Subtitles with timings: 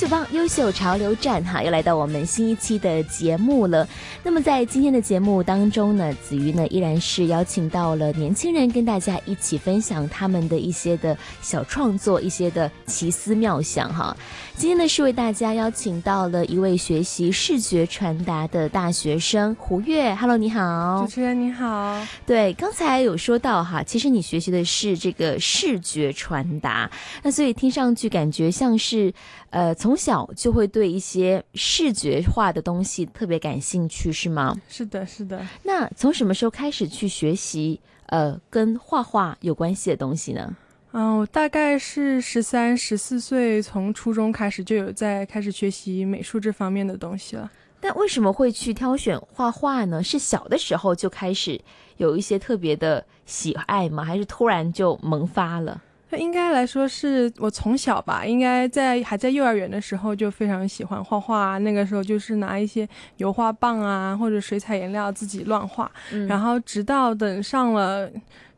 [0.00, 3.86] 秀帮优秀潮流站哈，又来到我们新一期的节目了。
[4.22, 14.16] 那么在今天的节目当中呢，子瑜呢依然是邀请到了年轻人，跟大家一起分享他们的一些的小创作，一些的奇思妙想哈。
[14.56, 22.00] 今天呢是为大家邀请到了一位学习视觉传达的大学生胡月，Hello，你好，主持人你好。
[22.24, 26.90] 对，刚才有说到哈，其实你学习的是这个视觉传达，
[27.22, 29.12] 那所以听上去感觉像是。
[29.52, 34.56] 呃，从小就会对一些视觉化的东西特别感兴趣，是吗？
[34.68, 35.46] 是的，是的。
[35.62, 40.56] 那从什么时候开始去学习呃跟画画有关系的东西呢？
[40.92, 47.50] 嗯，我大概是十三、十四岁，从初中开始就有在开始学习美术这方面的东西了。
[47.82, 50.02] 但为什么会去挑选画画呢？
[50.02, 51.58] 是小的时候就开始
[51.96, 54.04] 有一些特别的喜爱吗？
[54.04, 55.80] 还是突然就萌发了？
[56.10, 61.56] 那应该来说是我从小吧，应该在还在幼儿园的时候就非常喜欢画画。
[61.58, 65.90] 那个时候就是拿一些油画棒啊，或者水彩颜料自己乱画。
[66.28, 68.10] 然后直到等上了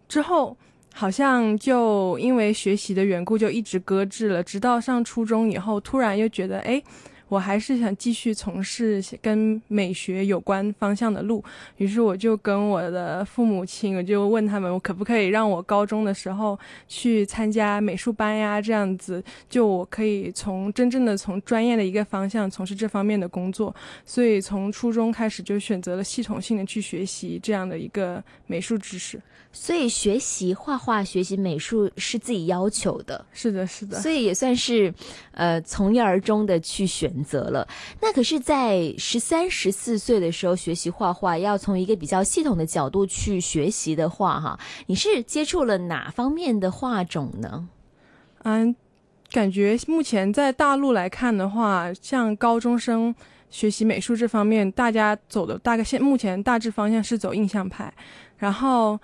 [0.08, 0.56] 之后，
[0.94, 4.42] 好像就因为学习的缘故就一直搁置了。
[4.42, 6.82] 直到上初中以后，突然又觉得哎。
[7.32, 11.42] 我还是想继续从事跟美学有关方向的路，
[11.78, 18.60] 于是我就跟我的父母亲，我就问他们，我可不可以让我高中的时候去参加美术班呀？
[18.60, 23.74] 这样子，就我可以从真正的从专业的一个方向从事这方面的工作。
[24.04, 29.18] 所以从初中开始就选择了系统性的去学习这样的一个美术知识。
[29.54, 34.00] 所以学习画画、学习美术是自己要求的，是的，是的。
[34.00, 34.92] 所以也算是，
[35.32, 37.68] 呃，从一而终的去选择了。
[38.00, 47.68] 那可是，在十三、十四岁的时候学习画画，要从一个比较系统的角度去学习的话，哈，你是接触了哪方面的画种呢？
[48.44, 48.74] 嗯，
[49.30, 53.14] 感觉目前在大陆来看的话，像高中生
[53.50, 57.92] 学习美术这方面，大家走的大概现目前大致方向是走印象派，
[58.38, 58.98] 然后。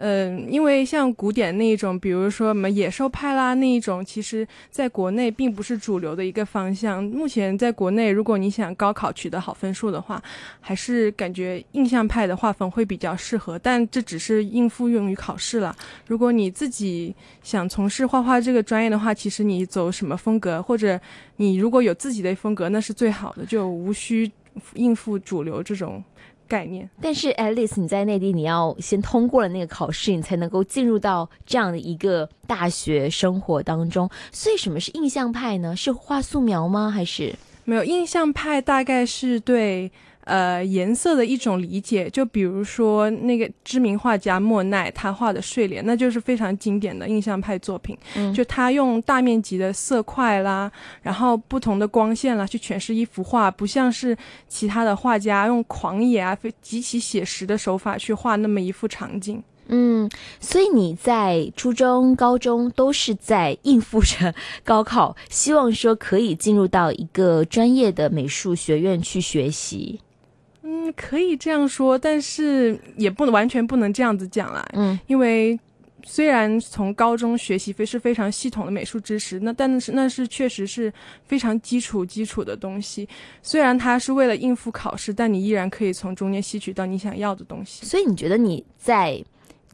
[0.00, 7.02] 嗯，因为像古典那一种，比如说什么野兽派啦那一种，其实在国内并不是主流的一个方向。
[7.02, 10.22] 目前在国内，如果你想高考取得好分数的话，
[10.60, 13.58] 还是感觉印象派的画风会比较适合。
[13.58, 15.74] 但这只是应付用于考试了。
[16.06, 21.00] 如果你自己想从事画画这个专业的话，其实你走什么风格，或者
[21.38, 24.30] 你如果有自己的风格，那是最好的，就无需
[24.74, 26.00] 应付主流这种。
[26.48, 34.08] 概念，但是 Alice，你在内地，你要先通过了那个考试，你才能够进入到这样的一个大学生活当中。
[34.32, 35.76] 所以，什么是印象派呢？
[35.76, 36.90] 是画素描吗？
[36.90, 38.60] 还是没有印象派？
[38.60, 39.92] 大概是对。
[40.28, 47.96] 呃，颜色的一种理解，就比如说那个知名画家莫奈，他画的睡莲，那就是非常经典的印象派作品。
[48.14, 54.14] 嗯，就他用大面积的色块啦，然后不同的光线啦，去诠释一幅画，不像是
[54.46, 59.42] 其他的画家用狂野啊、非极其写实的手法去画那么一幅场景。
[59.70, 60.10] 嗯，
[60.40, 70.00] 所以你在初中、高中都是在应付着高考，希望说可以进入到一个专业的美术学院去学习。
[70.88, 74.66] 嗯，可以这样说，但是也不能完全不能这样子讲啦。
[74.72, 75.58] 嗯，因为
[76.04, 80.92] 虽然从高中学习非是非常系统的美术知识，那但是那是确实是
[81.24, 83.08] 非常基础基础的东西。
[83.42, 87.84] 虽然它是为了应付考试，但你依然可以从中间吸取到你想要的东西。
[87.84, 89.22] 所以你觉得你在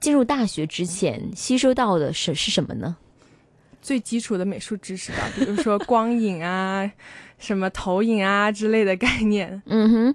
[0.01, 2.97] 进入大学之前吸收到的是是什么呢？
[3.81, 6.91] 最基础的美术知识吧，比如说光影啊、
[7.39, 9.63] 什么投影啊之类的概念。
[9.67, 10.15] 嗯哼。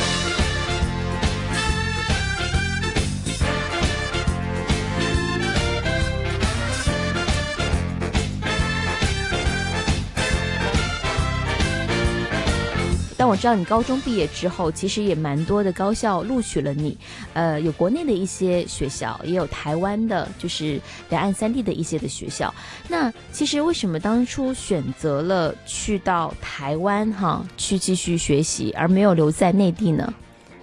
[13.21, 16.97] 但我知道你高中毕业之后，其实也蛮多的高校录取了你，
[17.33, 22.51] 呃，有国内的一些学校，也有台湾的，就是两岸三地的一些的学校。
[22.87, 30.11] 那其实为什么当初选择了去到台湾哈去继续学习，而没有留在内地呢？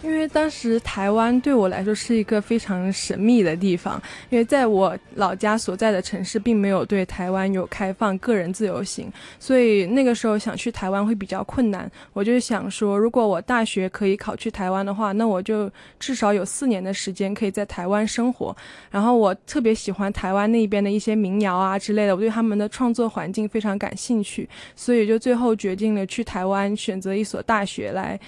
[0.01, 4.01] 因为当时台湾对我来说是一个非常神秘的地方，
[4.31, 11.91] 因为在我老家所在的城市并没有对台湾有开放个人自由行，所以那个时候想去台湾会比较困难。
[12.13, 15.69] 我就想说，如果我大学可以考去台湾的话，那我就
[15.99, 18.57] 至少有四年的时间可以在台湾生活。
[18.91, 28.19] 然后我特别喜欢台湾那边的一些民谣啊之类的，我对他们的创作环境非常感兴趣，所以就最后决定了去台湾，选择一所大学来。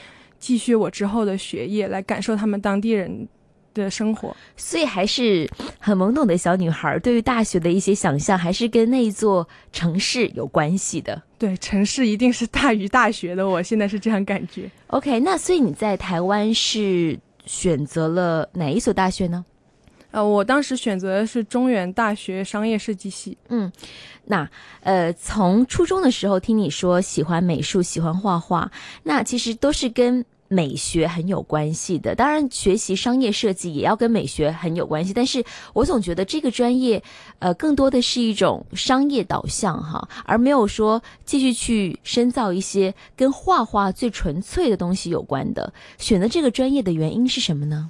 [0.40, 3.28] 继续我之后的学业，来感受他们当地人
[3.72, 5.48] 的生活，所以还是
[5.78, 11.22] 很懵懂的小女孩，对于大学的一些想象，还是跟那一座城市有关系的。
[11.38, 14.68] 对，城市一定是大于大学的，我现在是这样感觉。
[14.88, 19.44] OK，那所以你在台湾是选择了哪一所大学呢？
[20.10, 23.36] 呃，我当时选择的是中原大学商业设计系。
[23.48, 23.70] 嗯，
[24.26, 24.48] 那
[24.82, 28.70] 呃，从初中的时候听你说喜欢美术，喜欢画画，
[29.04, 32.12] 那其实都是跟美学很有关系的。
[32.12, 35.14] 当然，学习商业设计也要跟美学很有关系。
[35.14, 37.00] 但是我总觉得这个专业，
[37.38, 45.72] 呃，更多的是一种商业导向哈，而没有说继续去深造一些跟画画最纯粹的东西有关的。
[45.98, 47.88] 选择这个专业的原因是什么呢？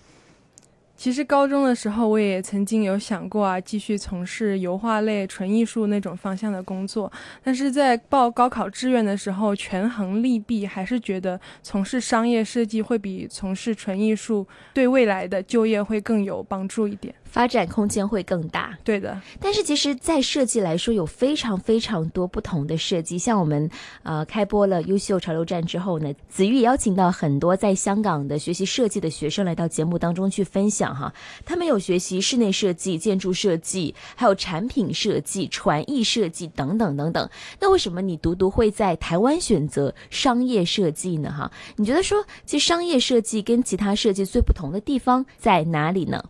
[1.01, 7.11] 其实高中的时候，我也曾经有想过啊，继续从事油画类、纯艺术那种方向的工作。
[7.43, 17.15] 但是在报高考志愿的时候，权衡利弊，还是觉得从事商业设计会比从事纯艺术对未来的就业会更有帮助一点。
[17.25, 19.19] 发展空间会更大，对的。
[19.39, 23.17] 但是其实，在设计来说，有非常非常多不同的设计。
[23.17, 23.71] 像我们
[24.03, 31.13] 呃开播了优秀潮流站之后呢，子玉邀请到很多在香港的学习设计的学生来到节目当中去分享哈。
[31.45, 37.31] 他们有学习室内设计、建筑设计，还有产品设计、传艺设计等等等等。
[37.61, 41.31] 那为什么你独独会在台湾选择商业设计呢？
[41.31, 46.23] 哈，你觉得说，其实商业设计跟其他设计最不同的地方在哪里呢？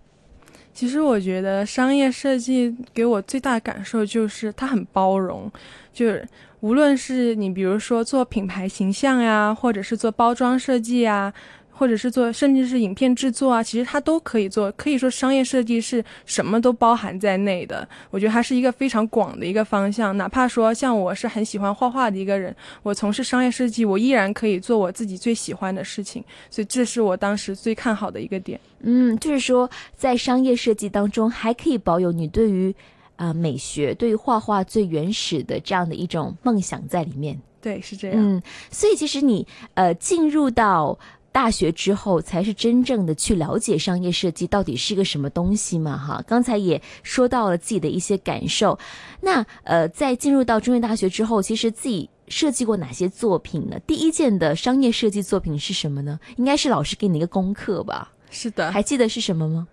[0.72, 5.50] 其实我觉得商业设计给我最大的感受就是它很包容，
[5.92, 6.26] 就是
[6.60, 11.34] 无论是你比如说做品牌形象呀，或者是做包装设计呀。
[11.80, 14.70] 或者是做，甚至是影片制作啊，其实它都可以做。
[14.72, 17.88] 可以说，商业设计是什么都包含在内的。
[18.10, 20.14] 我觉得它是一个非常广的一个方向。
[20.18, 26.22] 哪怕说像我是很喜欢画画的一个人，我从事商业设计，我依然可以做我自己最喜欢的事情。
[26.50, 28.60] 所以，这是我当时最看好的一个点。
[28.80, 29.66] 嗯，就是说，
[29.96, 32.74] 在商业设计当中，还可以保有你对于
[33.16, 37.40] 啊美学、对于画画最原始的这样的一种梦想在里面。
[37.62, 38.16] 对，是这样。
[38.18, 40.98] 嗯，所以其实你呃进入到。
[41.32, 45.96] 大学之后才是真正的去了解商业设计到底是个什么东西嘛？
[45.96, 48.78] 哈，刚才也说到了自己的一些感受。
[49.20, 53.78] 那呃，在进入到中原大学之后，其实自己设计过哪些作品呢？
[53.86, 56.18] 第一件的商业设计作品是什么呢？
[56.36, 58.12] 应该是老师给你一个功课吧？
[58.30, 59.68] 是的，还记得是什么吗？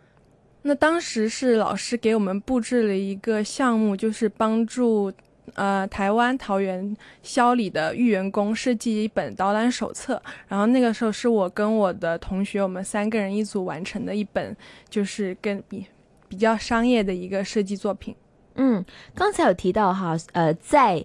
[0.61, 5.11] 那当时是老师给我们布置了一个项目，就是帮助。
[5.55, 14.55] 呃，台湾桃园肖里的玉员工设计一本导览手册，然后那个时候是我跟我的同学，我们三个人一组完成的一本，
[14.89, 15.85] 就是跟比
[16.27, 18.15] 比较商业的一个设计作品。
[18.55, 18.83] 嗯，
[19.13, 21.03] 刚才有提到哈，呃，在。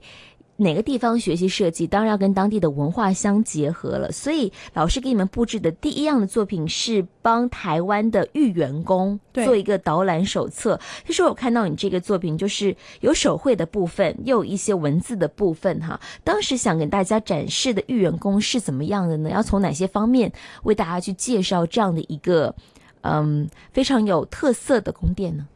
[0.63, 4.11] 哪个地方学习设计，当然要跟当地的文化相结合了。
[4.13, 10.79] 所以老师给你们布置的第一样的作品是帮台湾的育员工做一个导览手册。
[11.05, 16.01] 就是我看到你这个作品，就是有手绘的部分，又有一些文字的部分哈。
[16.25, 19.31] 当时想给大家展示的育员工是怎么样的呢？
[19.31, 22.55] 要从哪些方面为大家去介绍这样的一个
[23.03, 25.47] 嗯非常有特色的宫殿呢？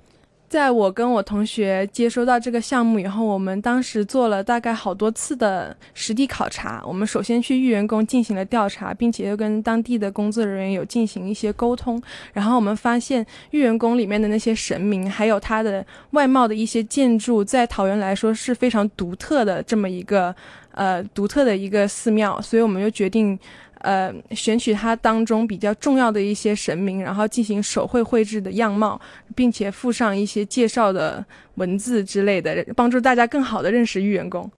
[0.49, 6.83] 在我跟我同学接收到这个项目以后，我们当时做了大概好多次的实地考察。
[6.87, 12.01] 我们首先去玉员工进行了调查，并且又跟当地的工作人员有进行一些沟通。
[12.33, 20.35] 然后我们发现玉员工里面的那些神明，还有它的外貌的一些建筑，在桃园来说是非常独特的这么一个
[20.71, 23.39] 呃独特的一个寺庙，所以我们就决定。
[23.87, 29.01] 呃，选取它当中比较重要的一些神明，然后进行手绘绘制的样貌，
[29.33, 31.25] 并且附上一些介绍的
[31.55, 34.51] 文字之类的，帮助大家更好的认识玉员工。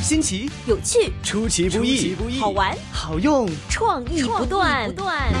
[0.00, 5.32] 新奇、有趣、出其不意、好玩、好用、创意不断、不断。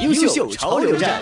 [0.00, 1.20] 优秀潮流站。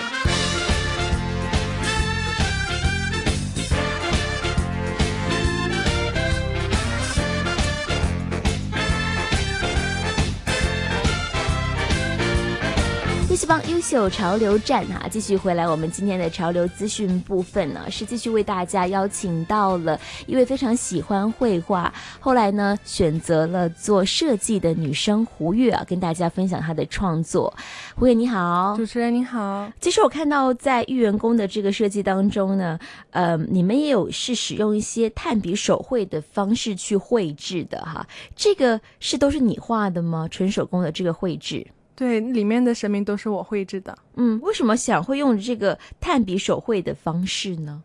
[13.42, 15.68] 希望优秀潮流站哈，继续回来。
[15.68, 27.52] 我们今天的潮流资讯部分呢，是继续为大家邀请到了一位非常喜欢绘画，后来呢选择了做设计的女生胡月啊，跟大家分享她的创作。
[27.96, 29.68] 胡月你好，主持人你好。
[29.80, 32.78] 其实我看到在玉员工的这个设计当中呢，
[33.11, 38.06] 呃，你们也有是使用一些炭笔手绘的方式去绘制的哈，
[38.37, 40.28] 这个是都是你画的吗？
[40.30, 41.66] 纯手工的这个绘制？
[42.02, 43.97] 对，里面的神明都是我绘制的。
[44.16, 47.85] 嗯，为什么想会用这个炭笔手绘的方式呢？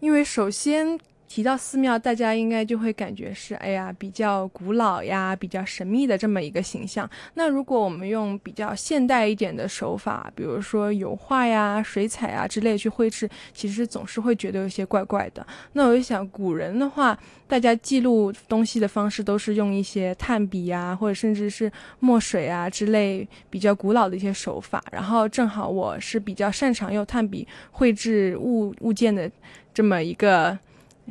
[0.00, 0.98] 因为首先。
[1.30, 7.08] 提到寺庙，大家应该就会感觉是，哎呀，比较古老呀，比较神秘的这么一个形象。
[7.34, 15.46] 那如果我们用比较现代一点的手法，比如说油画呀、水彩啊之类去绘制，其实总是会觉得有些怪怪的。
[15.74, 21.70] 那我就想，古人的话，大家记录东西的方式都是用一些炭笔呀，或者甚至是
[22.00, 24.82] 墨水啊之类比较古老的一些手法。
[24.90, 29.30] 然后正好我是比较擅长用炭笔绘制物物件的
[29.72, 30.58] 这么一个。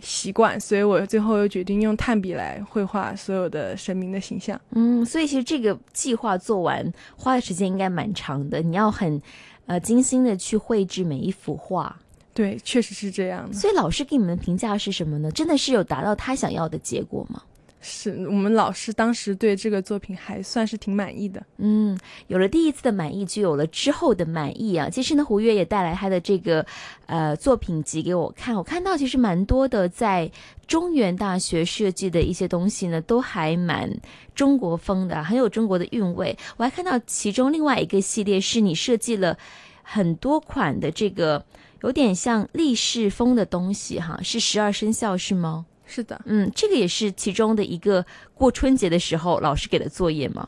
[0.01, 4.59] 习惯，所以我最后又决定用炭笔来绘画所有的神明的形象。
[4.71, 9.21] 嗯，所以其实这个计划做完花的时间应该蛮长的，你要很
[9.65, 11.95] 呃精心的去绘制每一幅画。
[12.33, 13.53] 对，确实是这样的。
[13.53, 15.29] 所以老师给你们的评价是什么呢？
[15.31, 17.41] 真的是有达到他想要的结果吗？
[17.81, 21.41] 是我们老师当时对这个作品还算是挺满意的。
[21.57, 24.89] 嗯，有了第一次的满意，就有了之后的满意啊。
[24.89, 26.65] 其实呢，胡月也带来他的这个
[27.05, 30.29] 呃作品集给我看，我看到其实蛮多的在
[30.67, 33.89] 中原大学设计的一些东西呢，都还蛮
[34.35, 36.37] 中国风的，很有中国的韵味。
[36.57, 39.37] 我还看到其中另外一个系列是你设计了
[39.83, 41.45] 很多款的这个
[41.81, 45.65] 有点像立式风的东西，哈，是十二生肖是吗？
[45.89, 48.05] 是的，嗯，这个也是其中的一个
[48.35, 50.47] 过春节的时候老师给的作业吗？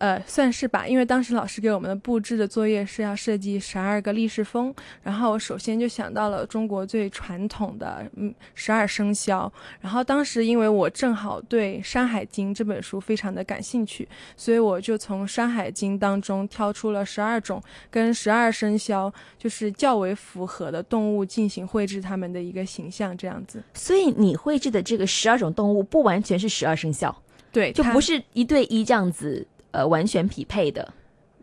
[0.00, 23.62] 呃，算是吧，因为当时老师给我们的布置的作业是要设计十二个立式风，然后我首先就想到了中国最传统的嗯十二生肖，然后当时因为我正好对《山海经》这本书非常的感兴趣，所以我就从《山海经》当中挑出了十二种跟十二生肖就是较为符合的动物进行绘制它们的一个形象，这样子。
[23.74, 27.14] 所以你绘制的这个十二种动物不完全是十二生肖，
[27.52, 29.46] 对，就不是一对一这样子。
[29.72, 30.92] 呃，完全匹配的，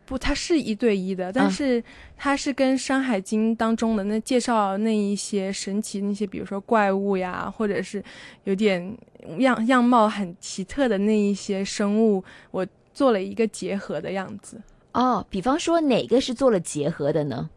[0.05, 1.83] 不，它是一对一的，但是
[2.15, 8.03] 它是跟《山海经》当中的那介绍那一些神奇那些，比如说怪物呀，或者是
[8.45, 8.97] 有点
[9.39, 14.61] 样样貌很奇特的那一些生物，我做了一个结合的样子。
[14.93, 17.49] 哦，比方说哪个是做了结合的呢？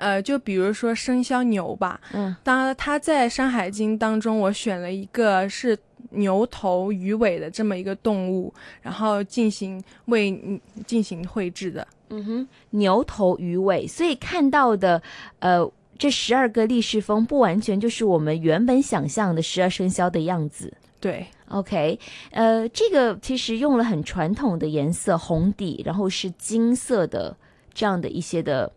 [0.00, 5.78] 呃，就比如说生肖牛吧，嗯，当然它在《山海经》当中，我选了一个是
[6.12, 11.86] 牛头鱼尾的这么一个动物，然后进行为进行绘制的。
[12.08, 15.02] 嗯哼，牛头鱼尾，所以看到的，
[15.40, 20.72] 呃，这十二个立式风不完全就是我们原本想象的十二生肖的样子。
[20.98, 21.98] 对，OK，
[22.30, 27.36] 呃，这个其实用了很传统的颜色红底，然后是金色的
[27.74, 28.72] 这样的一些的。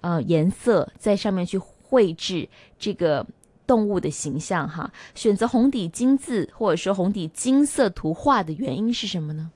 [0.00, 3.26] 呃，颜色在上面去绘制这个
[3.66, 9.50] 动物的形象哈，选择红底金字或者说红底金色图画的原因是什么呢？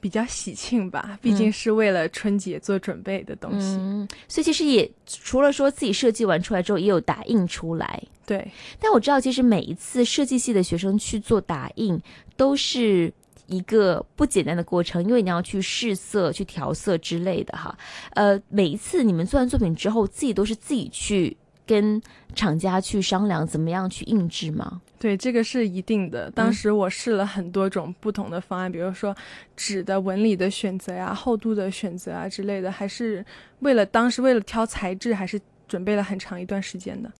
[0.00, 3.76] 比较喜庆吧，毕竟是为了春节做准备的东西。
[3.80, 8.02] 嗯，所以其实也除了说自己设计完出来之后，也有打印出来。
[8.24, 12.00] 对，但我知道其实每一次设计系的学生去做打印
[12.36, 13.12] 都是。
[13.48, 17.76] 一个不简单的过程，因为你要去试色、去调色之类的哈。
[18.14, 21.36] 呃，每一次你们做完作品之后，自己都是自己去
[21.66, 22.00] 跟
[22.34, 24.80] 厂家去商量怎么样去印制吗？
[24.98, 26.30] 对，这个是一定的。
[26.32, 29.16] 当时我试了很多种不同的方案，比如说
[29.56, 33.24] 纸的纹理的选择呀、厚度的选择啊之类的，还是
[33.60, 37.10] 为了当时为了挑材质，还是准备了很长一段时间的。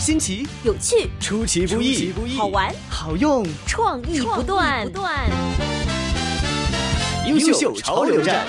[0.00, 5.28] 新奇、有趣、出其不意、好玩、好用、创意不断、不断。
[7.26, 8.46] 优秀潮流站。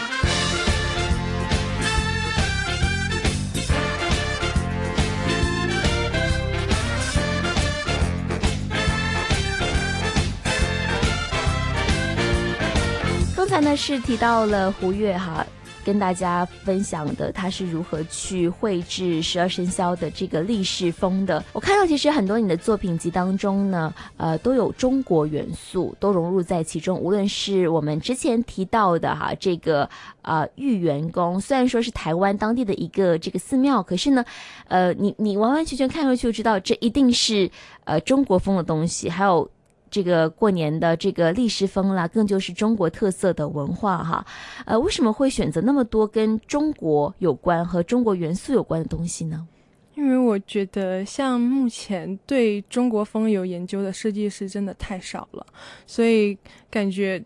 [13.35, 15.45] 刚才呢是提到了胡月哈。
[15.83, 21.43] 跟大家分享的，他是如何去绘制十二生肖的这个立式风的。
[21.53, 26.97] 我看到其实很多你的作品集当中呢，呃，都有中国元素，都融入在其中。
[26.97, 29.89] 无论是我们之前提到的哈，这个
[30.21, 34.23] 呃玉元宫，虽然说是台湾当地的一个这个寺庙，可是呢，
[34.67, 37.49] 呃，你你完完全全看过去就知道，这一定是
[37.83, 39.09] 呃中国风的东西。
[39.09, 39.49] 还有。
[39.91, 44.25] 这个过年的这个历史风啦，更就是中国特色的文化哈。
[44.65, 49.47] 呃，为什么会选择那么多跟中国有关和中国元素有关的东西呢？
[49.95, 55.45] 因为我觉得，像目前对中国风有研究的设计师真的太少了，
[55.85, 56.35] 所以
[56.69, 57.23] 感觉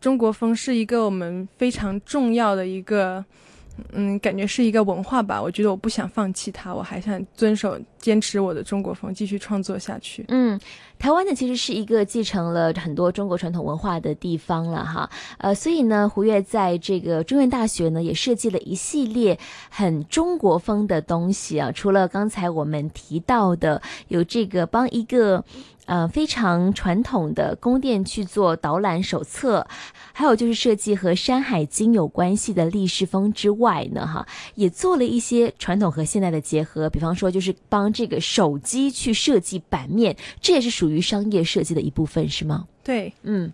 [0.00, 3.24] 中国风是一个我们非常重要的一个。
[3.92, 5.40] 嗯，感觉是一个文化吧。
[5.40, 10.24] 我觉得我不想放弃它，我还想遵守、坚持我的中国风，继续创作下去。
[10.28, 10.58] 嗯，
[10.98, 15.10] 台湾呢其实是一个继承了很多中国传统文化的地方了哈。
[15.38, 19.38] 呃，所以呢，胡越在这个中原大学呢也设计了一系列
[19.70, 21.70] 很中国风的东西啊。
[21.72, 25.44] 除了刚才我们提到的有这个帮一个。
[25.86, 29.66] 呃，非常传统的宫殿去做导览手册，
[30.12, 34.26] 还有就是设计和《山海经》有关系的历史风之外呢，哈，
[34.56, 36.90] 也做了一些传统和现代的结合。
[36.90, 42.66] 比方说，就是帮这个手机去设计版面，这也是属于商业设计的一部分，是吗？
[42.84, 43.52] 对，嗯。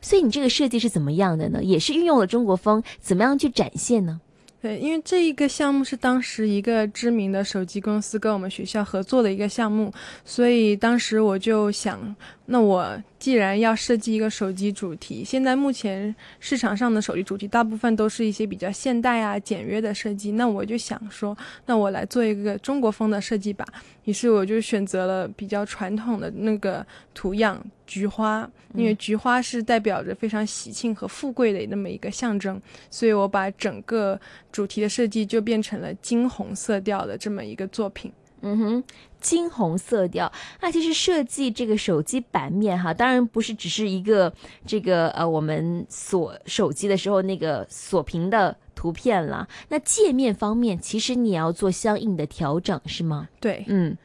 [0.00, 1.64] 所以你这个设计是怎么样的呢？
[1.64, 4.20] 也是运用了中国风，怎么样去展现呢？
[4.60, 9.92] 对，因为这一个项目是当时一个知名的手机公司跟我们学校合作的一个项目，
[10.24, 13.02] 所以当时我就想，那我。
[13.18, 20.32] 既然要设计一个手机主题，现在目前市场上的手机主题大部分都是一些比较现代啊、简约的设计。
[20.32, 23.64] 那我就想说，那我来做一个中国风的设计吧。
[24.04, 34.18] 于是我就选择了比较传统的那个图样——菊花，因为菊花是代表着非常喜庆和富贵的那么一个象征，所以我把整个
[34.52, 38.12] 主题的设计就变成了金红色调的这么一个作品。
[38.42, 38.84] 嗯哼，
[39.20, 40.30] 金红色调。
[40.60, 44.32] 那其实设计这个手机版面哈，当然不是只是一个
[44.66, 49.46] 这个呃，我们锁手机的时候那个锁屏的图片啦。
[49.68, 53.28] 那界面方面，其实你要做相应的调整，是吗？
[53.40, 53.96] 对，嗯，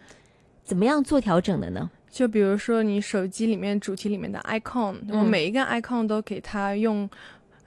[0.64, 1.90] 怎么样做调整的呢？
[2.10, 7.10] 就比如说你手机里面主题里面的 icon，我每一个 icon 都给它用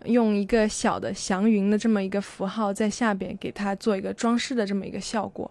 [0.05, 5.51] 用一个小的祥云的这么一个符号在下边，给它做一个装饰的这么一个效果。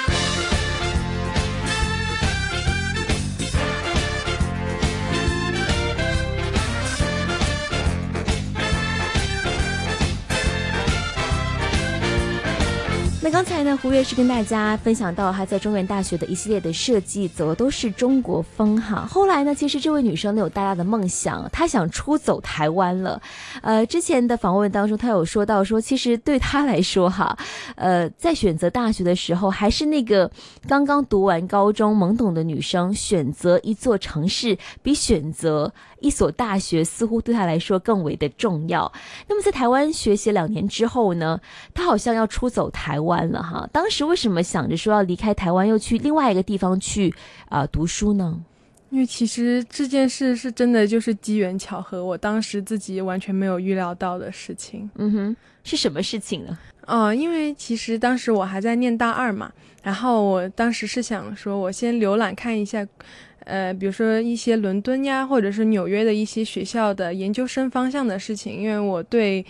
[13.23, 19.05] 那刚才呢，胡越是跟大家分享到他在中原大学的一系列的设计，走的都是中国风哈。
[19.07, 23.21] 后来呢，其实这位女生呢有大大的梦想，她想出走台湾了。
[23.61, 27.37] 呃，之前的访问当中，她有说到说，其实对她来说哈，
[27.75, 30.31] 呃，在选择大学的时候，还是那个
[30.67, 38.91] 刚刚读完高中懵懂的女生，选择一座城市比选择一所大学似乎对她来说更为的重要。
[39.27, 41.39] 那么在台湾学习两年之后呢，
[41.75, 43.10] 她好像要出走台湾。
[43.11, 47.13] 完了哈，当时为什么想着说要离开台湾，又去另外一个地方去
[47.49, 48.39] 啊读书呢？
[48.89, 54.89] 因为其实这件事是真的就是机缘巧合，我当时自己完全没有预料到的事情。
[54.95, 56.57] 嗯哼，是什么事情呢？
[56.87, 59.51] 哦，因为其实当时我还在念大二嘛，
[59.83, 62.85] 然后我当时是想说，我先浏览看一下，
[63.45, 69.45] 呃，比如说一些伦敦呀，或者是纽约的一些学校的研究生方向的事情，因为我对。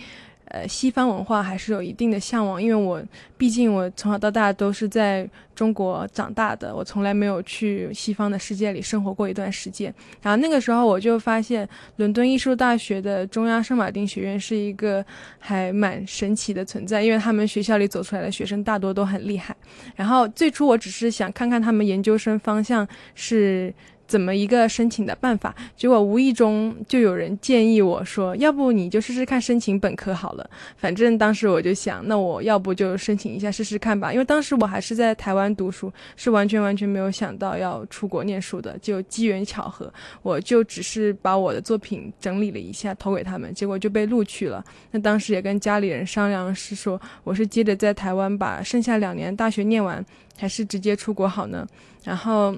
[0.46, 3.02] 呃，西方文化还是有一定的向往，因为我
[3.38, 9.94] 毕竟我从小到大都是在中国长大的，我从来没有去西方的世界里生活过一段时间。
[10.20, 15.04] 然后那个时候我就发现，伦敦艺术大学的中央圣马丁学院是一个
[15.38, 19.56] 还蛮神奇的存在，因为他们学校里走出来的学生大多都很厉害。
[19.96, 23.72] 然后最初我只是想看看他们研究生方向是。
[24.12, 25.54] 怎么一个申请的办法？
[25.74, 34.12] 结果无意中就有人建议我说：“要不你就试试看申请本科好了。”反正当时我就想，那我要不就申请一下试试看吧。
[34.12, 38.76] 因为当时我还是在台湾读书，是完全完全没有想到要出国念书的。
[38.82, 44.62] 就机缘巧合，我就只是把我的作品整理了一下投给他们，结果就被录取了。
[44.90, 50.04] 那当时也跟家里人商量，是说我是接着在台湾把剩下两年大学念完，
[50.36, 51.66] 还是直接出国好呢？
[52.04, 52.54] 然后。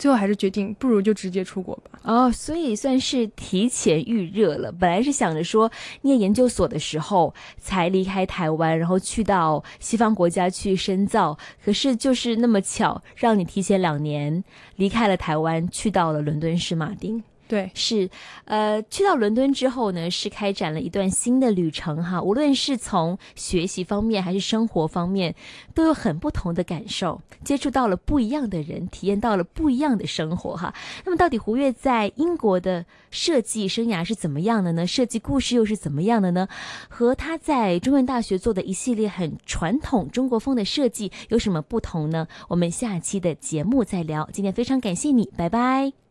[0.00, 2.00] 最后还是决定，不如就直接出国吧。
[2.04, 4.72] 哦，所以算是提前预热了。
[4.72, 11.36] 本来是想着说念研究所的时候才离开台湾，然后去到西方国家去深造。
[11.62, 14.42] 可是就是那么巧，让你提前两年
[14.76, 17.22] 离开了台湾，去到了伦敦市马丁。
[17.50, 18.08] 对，是，
[18.44, 22.22] 呃，去到伦敦之后呢，是开展了一段新的旅程哈。
[22.22, 25.34] 无论是从学习方面还是生活方面，
[25.74, 30.72] 都有很不同的感受，接触到了不一样的人，体验到了不一样的生活哈。
[31.04, 34.86] 那么，到底胡越在英国的设计生涯是怎么样的呢？
[34.86, 36.46] 设计故事又是怎么样的呢？
[36.88, 42.28] 和他在中原大学做的一系列很传统中国风的设计有什么不同呢？
[42.46, 44.30] 我们下期的节目再聊。
[44.32, 46.09] 今天非常感谢你，拜拜。